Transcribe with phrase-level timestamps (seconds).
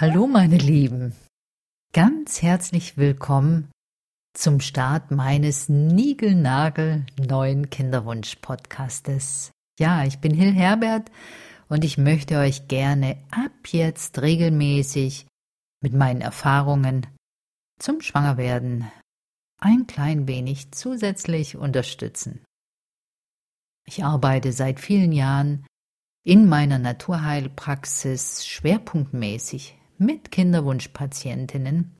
[0.00, 1.12] Hallo meine Lieben,
[1.92, 3.72] ganz herzlich willkommen
[4.32, 9.50] zum Start meines Nigelnagel neuen Kinderwunsch-Podcastes.
[9.76, 11.10] Ja, ich bin Hill Herbert
[11.68, 15.26] und ich möchte euch gerne ab jetzt regelmäßig
[15.82, 17.04] mit meinen Erfahrungen
[17.80, 18.88] zum Schwangerwerden
[19.58, 22.44] ein klein wenig zusätzlich unterstützen.
[23.84, 25.66] Ich arbeite seit vielen Jahren
[26.24, 31.96] in meiner Naturheilpraxis schwerpunktmäßig mit Kinderwunschpatientinnen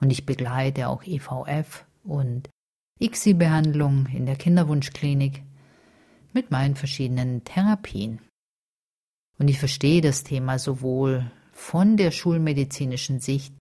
[0.00, 2.48] und ich begleite auch EVF und
[3.00, 5.42] ICSI-Behandlung in der Kinderwunschklinik
[6.32, 8.20] mit meinen verschiedenen Therapien.
[9.38, 13.54] Und ich verstehe das Thema sowohl von der schulmedizinischen Sicht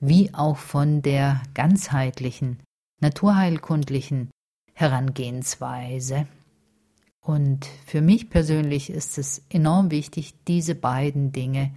[0.00, 2.60] wie auch von der ganzheitlichen,
[3.00, 4.30] naturheilkundlichen
[4.74, 6.28] Herangehensweise.
[7.20, 11.74] Und für mich persönlich ist es enorm wichtig, diese beiden Dinge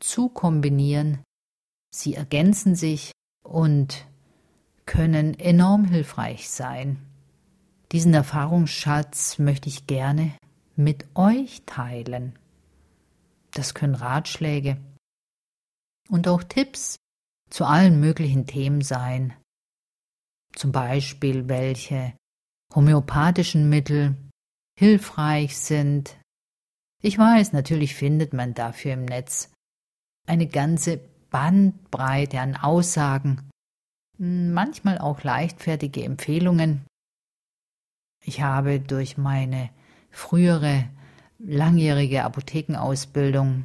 [0.00, 1.22] zu kombinieren.
[1.94, 3.12] Sie ergänzen sich
[3.44, 4.06] und
[4.86, 6.98] können enorm hilfreich sein.
[7.92, 10.32] Diesen Erfahrungsschatz möchte ich gerne
[10.76, 12.38] mit euch teilen.
[13.52, 14.78] Das können Ratschläge
[16.08, 16.96] und auch Tipps
[17.50, 19.34] zu allen möglichen Themen sein.
[20.54, 22.14] Zum Beispiel, welche
[22.74, 24.16] homöopathischen Mittel
[24.78, 26.16] hilfreich sind.
[27.02, 29.52] Ich weiß, natürlich findet man dafür im Netz
[30.30, 31.00] eine ganze
[31.30, 33.50] Bandbreite an Aussagen,
[34.16, 36.86] manchmal auch leichtfertige Empfehlungen.
[38.24, 39.70] Ich habe durch meine
[40.12, 40.88] frühere
[41.38, 43.64] langjährige Apothekenausbildung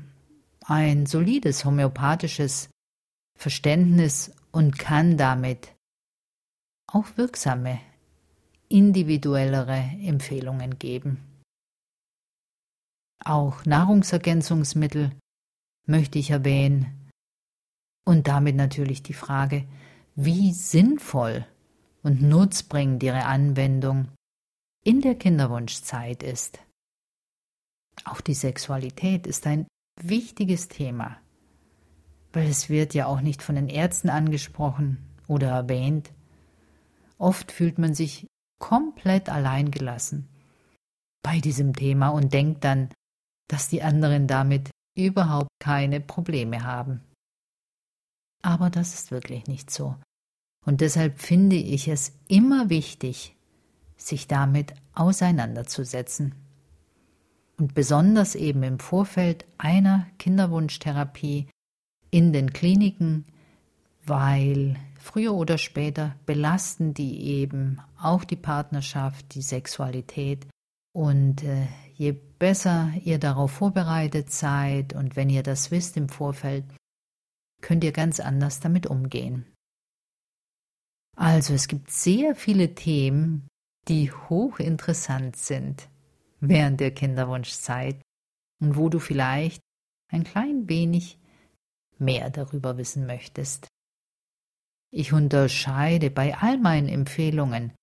[0.65, 2.69] ein solides homöopathisches
[3.37, 5.75] Verständnis und kann damit
[6.87, 7.79] auch wirksame
[8.69, 11.21] individuellere Empfehlungen geben.
[13.23, 15.11] Auch Nahrungsergänzungsmittel
[15.85, 17.09] möchte ich erwähnen
[18.05, 19.67] und damit natürlich die Frage,
[20.15, 21.45] wie sinnvoll
[22.03, 24.09] und nutzbringend ihre Anwendung
[24.83, 26.59] in der Kinderwunschzeit ist.
[28.03, 29.67] Auch die Sexualität ist ein
[29.99, 31.17] wichtiges Thema,
[32.33, 34.97] weil es wird ja auch nicht von den Ärzten angesprochen
[35.27, 36.13] oder erwähnt.
[37.17, 38.27] Oft fühlt man sich
[38.59, 40.29] komplett allein gelassen
[41.23, 42.89] bei diesem Thema und denkt dann,
[43.47, 47.01] dass die anderen damit überhaupt keine Probleme haben.
[48.41, 49.95] Aber das ist wirklich nicht so.
[50.65, 53.35] Und deshalb finde ich es immer wichtig,
[53.97, 56.35] sich damit auseinanderzusetzen.
[57.57, 61.47] Und besonders eben im Vorfeld einer Kinderwunschtherapie
[62.11, 63.25] in den Kliniken,
[64.05, 70.45] weil früher oder später belasten die eben auch die Partnerschaft, die Sexualität.
[70.93, 76.63] Und äh, je besser ihr darauf vorbereitet seid und wenn ihr das wisst im Vorfeld,
[77.59, 79.51] könnt ihr ganz anders damit umgehen.
[81.17, 83.47] Also es gibt sehr viele Themen,
[83.87, 85.89] die hochinteressant sind
[86.39, 87.99] während der Kinderwunschzeit
[88.61, 89.59] und wo du vielleicht
[90.11, 91.17] ein klein wenig
[91.97, 93.67] mehr darüber wissen möchtest.
[94.93, 97.73] Ich unterscheide bei all meinen Empfehlungen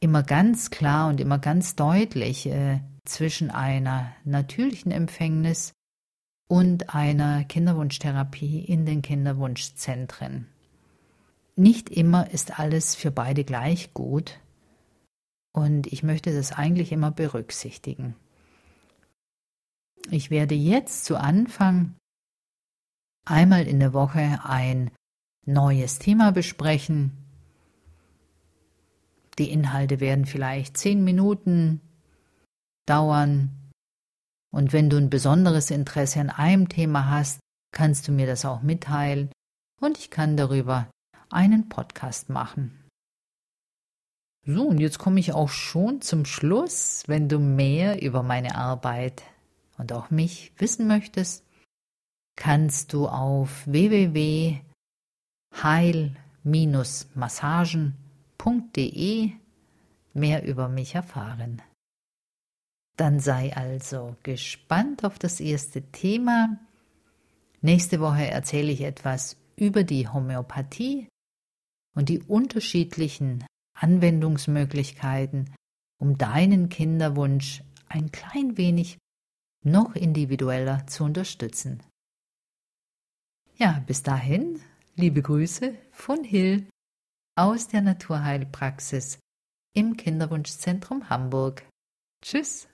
[0.00, 5.72] immer ganz klar und immer ganz deutlich äh, zwischen einer natürlichen Empfängnis
[6.48, 10.46] und einer Kinderwunschtherapie in den Kinderwunschzentren.
[11.56, 14.38] Nicht immer ist alles für beide gleich gut
[15.52, 18.14] und ich möchte das eigentlich immer berücksichtigen.
[20.10, 21.96] Ich werde jetzt zu Anfang
[23.24, 24.90] einmal in der Woche ein
[25.46, 27.25] neues Thema besprechen.
[29.38, 31.80] Die Inhalte werden vielleicht zehn Minuten
[32.86, 33.50] dauern.
[34.50, 37.40] Und wenn du ein besonderes Interesse an einem Thema hast,
[37.72, 39.30] kannst du mir das auch mitteilen
[39.80, 40.88] und ich kann darüber
[41.30, 42.82] einen Podcast machen.
[44.46, 47.02] So, und jetzt komme ich auch schon zum Schluss.
[47.06, 49.24] Wenn du mehr über meine Arbeit
[49.76, 51.44] und auch mich wissen möchtest,
[52.36, 54.60] kannst du auf www
[58.46, 59.32] heil-massagen.de
[60.14, 61.62] mehr über mich erfahren.
[62.96, 66.58] Dann sei also gespannt auf das erste Thema.
[67.60, 71.08] Nächste Woche erzähle ich etwas über die Homöopathie
[71.94, 73.44] und die unterschiedlichen
[73.78, 75.50] Anwendungsmöglichkeiten,
[75.98, 78.96] um deinen Kinderwunsch ein klein wenig
[79.62, 81.82] noch individueller zu unterstützen.
[83.58, 84.60] Ja, bis dahin
[84.98, 86.66] Liebe Grüße von Hill
[87.36, 89.18] aus der Naturheilpraxis
[89.74, 91.64] im Kinderwunschzentrum Hamburg.
[92.22, 92.66] Tschüss.